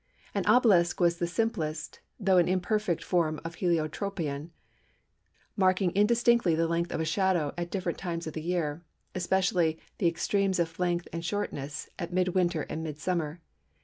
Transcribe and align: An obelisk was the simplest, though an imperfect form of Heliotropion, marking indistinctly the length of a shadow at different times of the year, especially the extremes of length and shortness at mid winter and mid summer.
An 0.33 0.47
obelisk 0.47 0.99
was 0.99 1.19
the 1.19 1.27
simplest, 1.27 1.99
though 2.19 2.37
an 2.39 2.47
imperfect 2.47 3.03
form 3.03 3.39
of 3.45 3.57
Heliotropion, 3.57 4.49
marking 5.55 5.91
indistinctly 5.95 6.55
the 6.55 6.67
length 6.67 6.91
of 6.91 6.99
a 7.01 7.05
shadow 7.05 7.53
at 7.55 7.69
different 7.69 7.99
times 7.99 8.25
of 8.25 8.33
the 8.33 8.41
year, 8.41 8.83
especially 9.13 9.79
the 9.99 10.07
extremes 10.07 10.57
of 10.57 10.79
length 10.79 11.07
and 11.13 11.23
shortness 11.23 11.87
at 11.99 12.11
mid 12.13 12.29
winter 12.29 12.63
and 12.63 12.83
mid 12.83 12.97
summer. 12.97 13.41